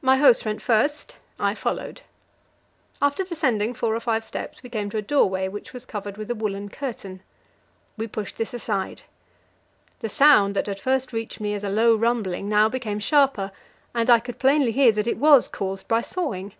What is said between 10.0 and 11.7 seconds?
The sound that had first reached me as a